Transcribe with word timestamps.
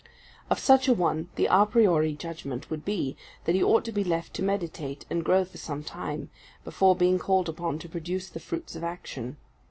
Of 0.49 0.57
such 0.57 0.87
a 0.87 0.95
one, 0.95 1.29
the 1.35 1.45
a 1.45 1.63
priori 1.63 2.15
judgment 2.15 2.71
would 2.71 2.83
be, 2.83 3.15
that 3.45 3.53
he 3.53 3.63
ought 3.63 3.85
to 3.85 3.91
be 3.91 4.03
left 4.03 4.33
to 4.33 4.41
meditate 4.41 5.05
and 5.11 5.23
grow 5.23 5.45
for 5.45 5.59
some 5.59 5.83
time, 5.83 6.31
before 6.63 6.95
being 6.95 7.19
called 7.19 7.47
upon 7.47 7.77
to 7.77 7.87
produce 7.87 8.27
the 8.27 8.39
fruits 8.39 8.75
of 8.75 8.83
action. 8.83 9.37